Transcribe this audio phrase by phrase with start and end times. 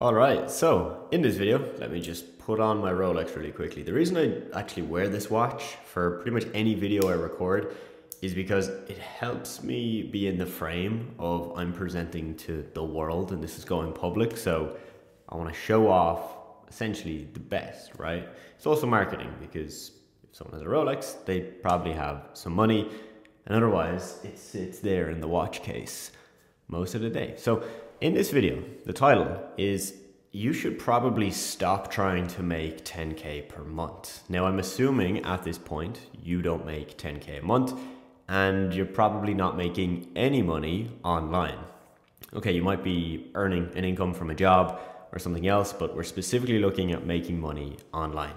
[0.00, 3.82] Alright, so in this video, let me just put on my Rolex really quickly.
[3.82, 7.74] The reason I actually wear this watch for pretty much any video I record
[8.22, 13.32] is because it helps me be in the frame of I'm presenting to the world
[13.32, 14.36] and this is going public.
[14.36, 14.76] So
[15.30, 16.36] I want to show off
[16.68, 18.28] essentially the best, right?
[18.56, 19.90] It's also marketing because
[20.22, 22.88] if someone has a Rolex, they probably have some money
[23.46, 26.12] and otherwise it sits there in the watch case
[26.68, 27.34] most of the day.
[27.36, 27.64] So
[28.00, 29.94] in this video, the title is
[30.30, 34.22] You Should Probably Stop Trying to Make 10K per month.
[34.28, 37.78] Now, I'm assuming at this point you don't make 10K a month
[38.28, 41.58] and you're probably not making any money online.
[42.34, 44.80] Okay, you might be earning an income from a job
[45.12, 48.34] or something else, but we're specifically looking at making money online.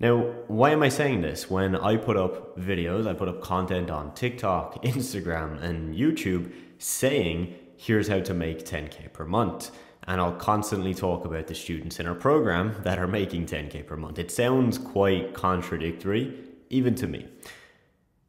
[0.00, 1.48] Now, why am I saying this?
[1.48, 7.54] When I put up videos, I put up content on TikTok, Instagram, and YouTube saying
[7.78, 9.70] here's how to make 10K per month.
[10.06, 13.96] And I'll constantly talk about the students in our program that are making 10K per
[13.96, 14.18] month.
[14.18, 16.34] It sounds quite contradictory,
[16.70, 17.28] even to me.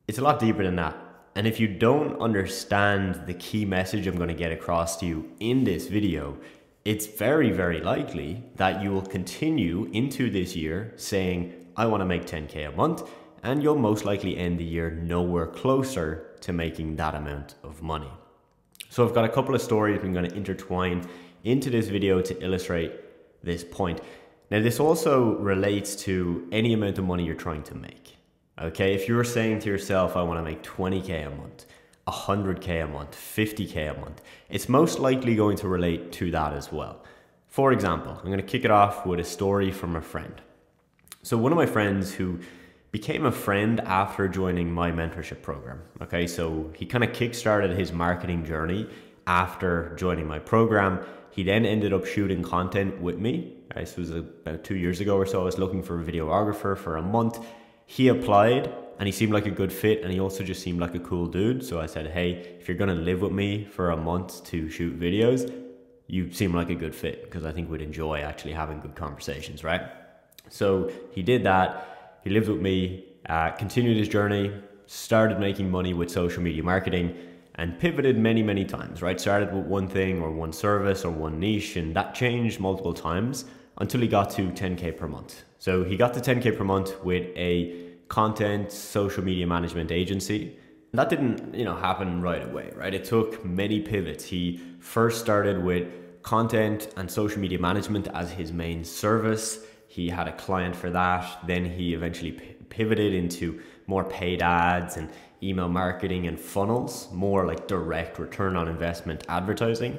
[0.08, 0.96] It's a lot deeper than that.
[1.36, 5.32] And if you don't understand the key message I'm going to get across to you
[5.40, 6.38] in this video,
[6.86, 12.06] it's very, very likely that you will continue into this year saying, I want to
[12.06, 13.10] make 10K a month,
[13.42, 18.12] and you'll most likely end the year nowhere closer to making that amount of money.
[18.90, 21.08] So I've got a couple of stories I'm going to intertwine
[21.44, 22.92] into this video to illustrate
[23.44, 24.02] this point.
[24.50, 28.18] Now this also relates to any amount of money you're trying to make.
[28.60, 31.66] Okay, if you're saying to yourself, I want to make 20k a month,
[32.08, 36.72] 100k a month, 50k a month, it's most likely going to relate to that as
[36.72, 37.04] well.
[37.48, 40.42] For example, I'm going to kick it off with a story from a friend.
[41.22, 42.40] So one of my friends who
[42.92, 45.82] became a friend after joining my mentorship program.
[46.02, 48.88] Okay, so he kind of kickstarted his marketing journey
[49.28, 51.00] after joining my program.
[51.30, 53.58] He then ended up shooting content with me.
[53.76, 55.42] This was about two years ago or so.
[55.42, 57.40] I was looking for a videographer for a month.
[57.86, 60.96] He applied and he seemed like a good fit and he also just seemed like
[60.96, 61.64] a cool dude.
[61.64, 65.00] So I said, hey, if you're gonna live with me for a month to shoot
[65.00, 65.54] videos,
[66.08, 69.64] you seem like a good fit because I think we'd enjoy actually having good conversations,
[69.64, 69.84] right?
[70.50, 74.52] So he did that he lived with me, uh, continued his journey,
[74.86, 77.16] started making money with social media marketing,
[77.56, 79.20] and pivoted many, many times, right?
[79.20, 83.46] Started with one thing or one service or one niche, and that changed multiple times
[83.80, 85.44] until he got to 10K per month.
[85.58, 90.58] So he got to 10K per month with a content social media management agency.
[90.94, 92.94] That didn't, you know, happen right away, right?
[92.94, 94.24] It took many pivots.
[94.24, 95.88] He first started with
[96.24, 99.60] content and social media management as his main service.
[99.90, 101.40] He had a client for that.
[101.48, 102.34] Then he eventually
[102.70, 105.10] pivoted into more paid ads and
[105.42, 109.98] email marketing and funnels, more like direct return on investment advertising.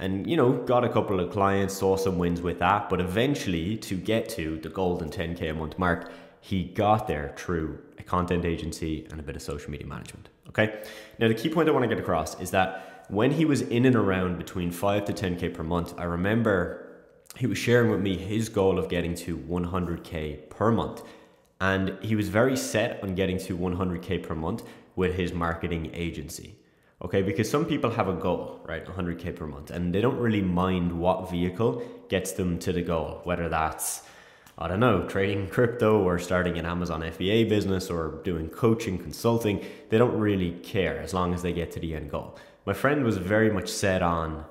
[0.00, 2.88] And, you know, got a couple of clients, saw some wins with that.
[2.88, 6.10] But eventually, to get to the golden 10K a month mark,
[6.40, 10.28] he got there through a content agency and a bit of social media management.
[10.48, 10.82] Okay.
[11.20, 13.84] Now, the key point I want to get across is that when he was in
[13.84, 16.89] and around between 5 to 10K per month, I remember
[17.36, 21.02] he was sharing with me his goal of getting to 100k per month.
[21.60, 24.62] And he was very set on getting to 100k per month
[24.96, 26.56] with his marketing agency
[27.02, 27.22] okay?
[27.22, 28.84] Because some people have a goal right?
[28.84, 29.70] 100k per month.
[29.70, 34.02] And they don't really mind what vehicle gets them to the goal whether that's
[34.58, 39.64] I don't know, trading crypto or starting an Amazon FBA business or doing coaching, consulting,
[39.88, 42.36] they don't really care as long as they get to the end goal.
[42.66, 44.44] My friend was very much set on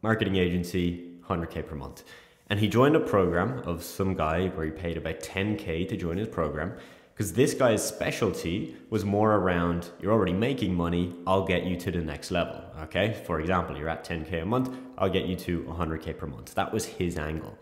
[0.00, 2.02] marketing agency, 100k per month.
[2.48, 6.16] And he joined a program of some guy where he paid about 10k to join
[6.16, 6.74] his program
[7.20, 11.90] because this guy's specialty was more around you're already making money, I'll get you to
[11.90, 12.64] the next level.
[12.84, 16.54] Okay, for example, you're at 10k a month, I'll get you to 100k per month.
[16.54, 17.58] That was his angle.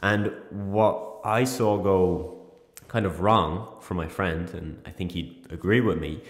[0.00, 2.42] And what I saw go
[2.88, 6.22] kind of wrong for my friend, and I think he'd agree with me,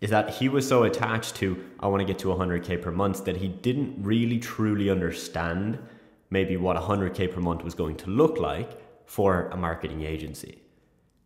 [0.00, 3.26] is that he was so attached to I want to get to 100k per month
[3.26, 5.78] that he didn't really truly understand
[6.32, 8.70] maybe what 100k per month was going to look like
[9.04, 10.62] for a marketing agency.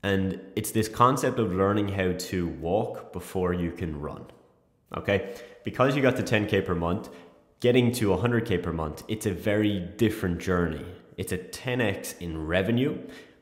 [0.03, 4.25] And it's this concept of learning how to walk before you can run.
[4.97, 5.37] Okay?
[5.65, 7.09] Because you got to 10k per month,
[7.61, 10.85] getting to 100k per month, it's a very different journey.
[11.17, 12.99] It's a 10x in revenue,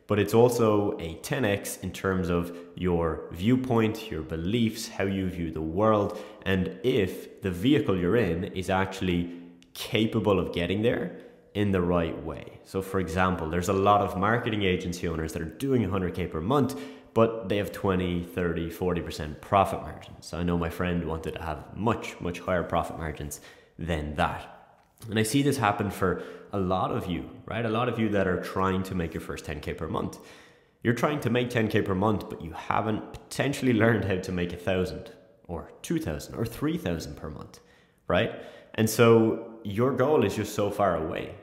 [0.06, 5.50] but it's also a 10x in terms of your viewpoint, your beliefs, how you view
[5.50, 9.32] the world, and if the vehicle you're in is actually
[9.72, 11.23] capable of getting there
[11.54, 12.58] in the right way.
[12.64, 16.40] So, for example, there's a lot of marketing agency owners that are doing 100K per
[16.40, 16.78] month,
[17.14, 20.26] but they have 20, 30, 40% profit margins.
[20.26, 23.40] So I know my friend wanted to have much, much higher profit margins
[23.78, 24.50] than that.
[25.08, 27.64] And I see this happen for a lot of you, right?
[27.64, 30.18] A lot of you that are trying to make your first 10K per month.
[30.82, 34.52] You're trying to make 10K per month, but you haven't potentially learned how to make
[34.52, 35.10] a thousand
[35.46, 37.60] or 2,000 or 3,000 per month,
[38.08, 38.42] right?
[38.74, 41.34] And so your goal is just so far away.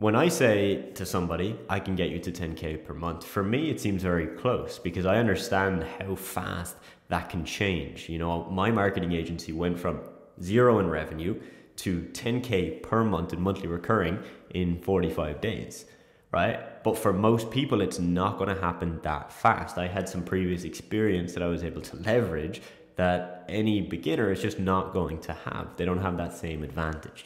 [0.00, 3.68] When I say to somebody, I can get you to 10K per month, for me,
[3.68, 6.76] it seems very close because I understand how fast
[7.08, 8.08] that can change.
[8.08, 9.98] You know, my marketing agency went from
[10.40, 11.40] zero in revenue
[11.78, 15.84] to 10K per month in monthly recurring in 45 days,
[16.30, 16.80] right?
[16.84, 19.78] But for most people, it's not going to happen that fast.
[19.78, 22.62] I had some previous experience that I was able to leverage
[22.94, 25.76] that any beginner is just not going to have.
[25.76, 27.24] They don't have that same advantage.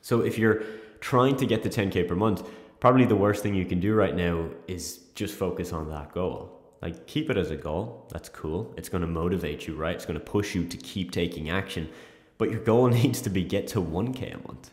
[0.00, 0.64] So if you're
[1.00, 2.48] trying to get to 10K per month,
[2.80, 6.58] probably the worst thing you can do right now is just focus on that goal.
[6.80, 8.06] Like keep it as a goal.
[8.12, 8.72] That's cool.
[8.76, 9.94] It's going to motivate you, right?
[9.94, 11.88] It's going to push you to keep taking action.
[12.38, 14.70] But your goal needs to be get to 1K a month.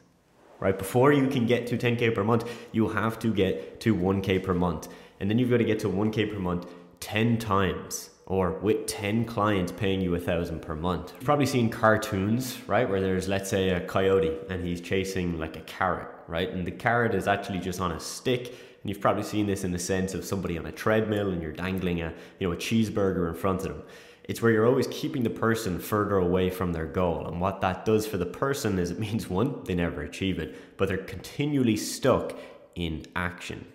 [0.59, 0.77] Right?
[0.77, 4.53] Before you can get to 10K per month, you have to get to 1K per
[4.53, 4.87] month.
[5.19, 6.67] And then you've got to get to 1K per month
[7.01, 11.13] 10 times or with 10 clients paying you a thousand per month.
[11.15, 12.89] You've probably seen cartoons, right?
[12.89, 16.49] Where there's, let's say, a coyote and he's chasing like a carrot, right?
[16.49, 18.47] And the carrot is actually just on a stick.
[18.47, 21.51] And you've probably seen this in the sense of somebody on a treadmill and you're
[21.51, 23.83] dangling a, you know, a cheeseburger in front of them.
[24.23, 27.27] It's where you're always keeping the person further away from their goal.
[27.27, 30.77] And what that does for the person is it means one, they never achieve it,
[30.77, 32.33] but they're continually stuck
[32.75, 33.65] in action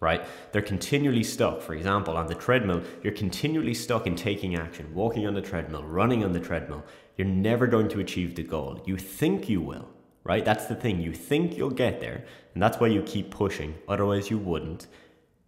[0.00, 0.24] right?
[0.52, 1.60] They're continually stuck.
[1.60, 5.82] For example, on the treadmill, you're continually stuck in taking action, walking on the treadmill,
[5.82, 6.84] running on the treadmill.
[7.16, 8.80] You're never going to achieve the goal.
[8.86, 9.88] You think you will,
[10.28, 10.44] right?
[10.44, 11.00] That's the thing.
[11.00, 13.74] You think you'll get there, and that's why you keep pushing.
[13.88, 14.86] Otherwise, you wouldn't.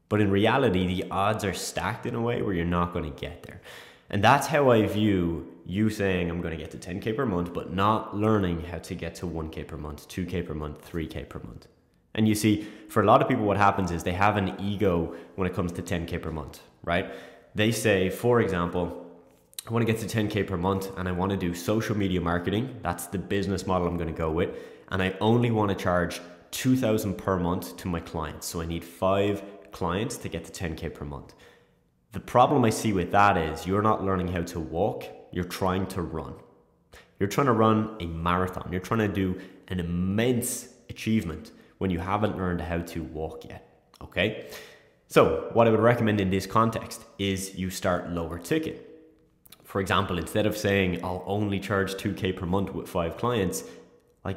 [0.08, 3.20] But in reality, the odds are stacked in a way where you're not going to
[3.20, 3.60] get there.
[4.08, 7.52] And that's how I view you saying I'm going to get to 10K per month,
[7.54, 11.38] but not learning how to get to 1K per month, 2K per month, 3K per
[11.38, 11.68] month.
[12.14, 15.14] And you see, for a lot of people, what happens is they have an ego
[15.36, 17.12] when it comes to 10K per month, right?
[17.54, 19.09] They say, for example,
[19.66, 22.20] I want to get to 10K per month and I want to do social media
[22.20, 22.80] marketing.
[22.82, 24.56] That's the business model I'm going to go with.
[24.88, 26.20] And I only want to charge
[26.50, 28.46] 2000 per month to my clients.
[28.46, 31.34] So I need five clients to get to 10K per month.
[32.12, 35.86] The problem I see with that is you're not learning how to walk, you're trying
[35.88, 36.34] to run.
[37.20, 41.98] You're trying to run a marathon, you're trying to do an immense achievement when you
[41.98, 43.68] haven't learned how to walk yet.
[44.02, 44.48] Okay?
[45.06, 48.89] So, what I would recommend in this context is you start lower ticket.
[49.70, 53.62] For example, instead of saying I'll only charge 2k per month with five clients,
[54.24, 54.36] like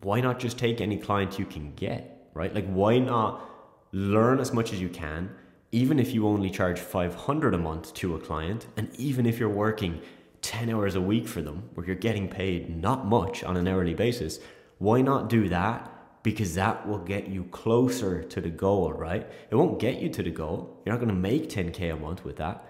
[0.00, 2.54] why not just take any client you can get, right?
[2.54, 3.46] Like why not
[3.92, 5.30] learn as much as you can,
[5.70, 9.50] even if you only charge 500 a month to a client, and even if you're
[9.50, 10.00] working
[10.40, 13.92] 10 hours a week for them, where you're getting paid not much on an hourly
[13.92, 14.38] basis,
[14.78, 15.90] why not do that
[16.22, 19.30] because that will get you closer to the goal, right?
[19.50, 20.80] It won't get you to the goal.
[20.86, 22.64] You're not going to make 10K a month with that.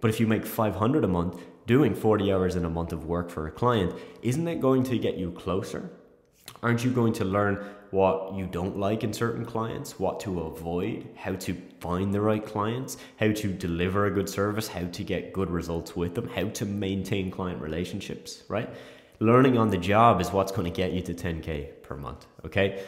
[0.00, 3.30] But if you make 500 a month, doing 40 hours in a month of work
[3.30, 5.90] for a client, isn't it going to get you closer?
[6.62, 11.08] Aren't you going to learn what you don't like in certain clients, what to avoid,
[11.16, 15.32] how to find the right clients, how to deliver a good service, how to get
[15.32, 18.68] good results with them, how to maintain client relationships, right?
[19.20, 22.84] Learning on the job is what's going to get you to 10K per month, okay?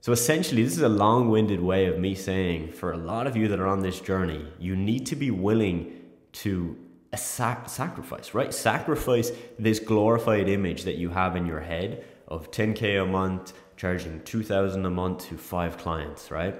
[0.00, 3.36] So essentially, this is a long winded way of me saying for a lot of
[3.36, 5.99] you that are on this journey, you need to be willing
[6.32, 6.76] to
[7.12, 8.52] a sac- sacrifice, right?
[8.54, 14.22] Sacrifice this glorified image that you have in your head of 10K a month, charging
[14.22, 16.54] 2000 a month to five clients, right?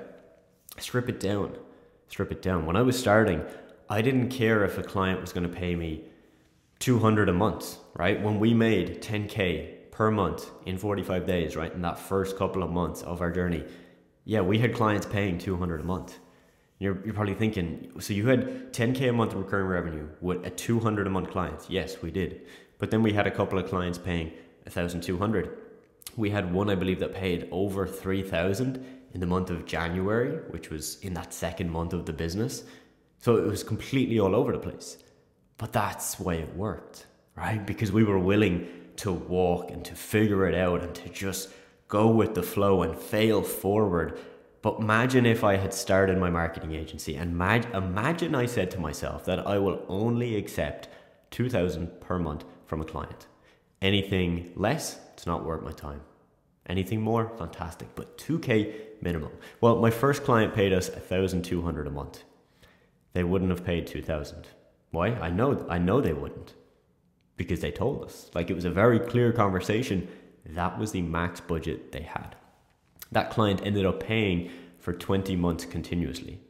[0.78, 1.56] Strip it down.
[2.08, 2.66] Strip it down.
[2.66, 3.44] When I was starting,
[3.88, 6.04] I didn't care if a client was going to pay me
[6.80, 8.20] 200 a month, right?
[8.20, 11.72] When we made 10K per month in 45 days, right?
[11.72, 13.64] In that first couple of months of our journey,
[14.24, 16.18] yeah, we had clients paying 200 a month.
[16.80, 21.06] You're, you're probably thinking, so you had 10K a month recurring revenue with a 200
[21.06, 21.66] a month client.
[21.68, 22.46] Yes, we did.
[22.78, 24.32] But then we had a couple of clients paying
[24.64, 25.58] 1,200.
[26.16, 30.70] We had one, I believe, that paid over 3,000 in the month of January, which
[30.70, 32.64] was in that second month of the business.
[33.18, 34.96] So it was completely all over the place.
[35.58, 37.06] But that's why it worked,
[37.36, 37.64] right?
[37.64, 41.50] Because we were willing to walk and to figure it out and to just
[41.88, 44.18] go with the flow and fail forward.
[44.62, 48.80] But imagine if I had started my marketing agency and mag- imagine I said to
[48.80, 50.88] myself that I will only accept
[51.30, 53.26] 2000 per month from a client.
[53.80, 56.02] Anything less, it's not worth my time.
[56.66, 59.32] Anything more, fantastic, but 2k minimum.
[59.60, 62.22] Well, my first client paid us 1200 a month.
[63.14, 64.46] They wouldn't have paid 2000.
[64.90, 65.08] Why?
[65.08, 66.54] I know I know they wouldn't
[67.36, 68.30] because they told us.
[68.34, 70.08] Like it was a very clear conversation.
[70.44, 72.36] That was the max budget they had.
[73.12, 76.40] That client ended up paying for 20 months continuously.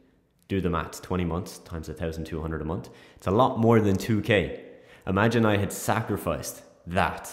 [0.47, 2.89] Do the maths 20 months times 1,200 a month.
[3.15, 4.59] It's a lot more than 2K.
[5.07, 7.31] Imagine I had sacrificed that.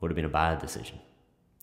[0.00, 0.98] Would have been a bad decision.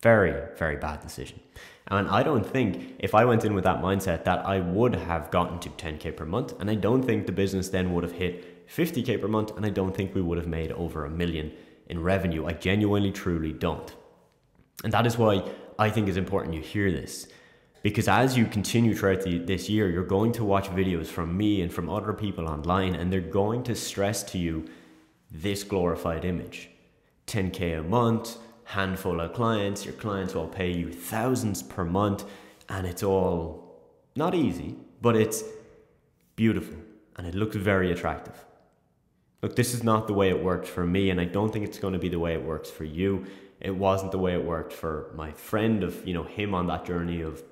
[0.02, 1.40] Very, very bad decision.
[1.86, 5.30] And I don't think if I went in with that mindset that I would have
[5.30, 6.54] gotten to 10K per month.
[6.60, 9.56] And I don't think the business then would have hit 50K per month.
[9.56, 11.52] And I don't think we would have made over a million
[11.86, 12.46] in revenue.
[12.46, 13.94] I genuinely, truly don't.
[14.82, 15.48] And that is why
[15.78, 17.28] I think it's important you hear this.
[17.82, 21.62] Because as you continue throughout the, this year, you're going to watch videos from me
[21.62, 24.68] and from other people online, and they're going to stress to you
[25.30, 26.68] this glorified image
[27.26, 32.24] 10K a month, handful of clients, your clients will pay you thousands per month,
[32.68, 33.80] and it's all
[34.14, 35.42] not easy, but it's
[36.36, 36.76] beautiful
[37.16, 38.44] and it looks very attractive.
[39.42, 41.78] Look, this is not the way it worked for me, and I don't think it's
[41.78, 43.26] going to be the way it works for you.
[43.62, 46.84] It wasn't the way it worked for my friend of, you know, him on that
[46.84, 47.42] journey of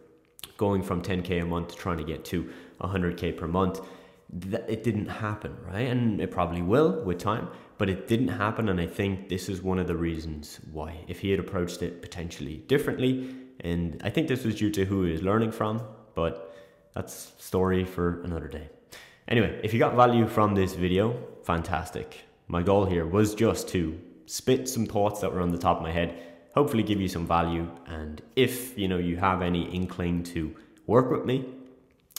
[0.56, 2.50] going from 10k a month to trying to get to
[2.80, 3.80] 100k per month.
[4.68, 5.86] It didn't happen, right?
[5.88, 7.48] And it probably will with time,
[7.78, 8.68] but it didn't happen.
[8.68, 10.96] And I think this is one of the reasons why.
[11.06, 15.04] If he had approached it potentially differently, and I think this was due to who
[15.04, 15.80] he was learning from,
[16.14, 16.56] but
[16.92, 18.68] that's story for another day.
[19.28, 22.24] Anyway, if you got value from this video, fantastic.
[22.48, 23.96] My goal here was just to
[24.30, 26.14] spit some thoughts that were on the top of my head,
[26.54, 27.68] hopefully give you some value.
[27.86, 30.54] And if you know you have any inkling to
[30.86, 31.46] work with me,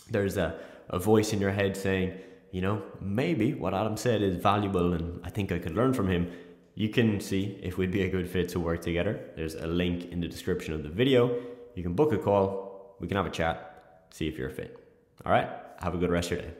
[0.09, 2.13] there's a, a voice in your head saying,
[2.51, 6.09] you know, maybe what Adam said is valuable and I think I could learn from
[6.09, 6.29] him.
[6.75, 9.21] You can see if we'd be a good fit to work together.
[9.37, 11.41] There's a link in the description of the video.
[11.75, 14.77] You can book a call, we can have a chat, see if you're a fit.
[15.25, 15.49] All right,
[15.79, 16.53] have a good rest of your day.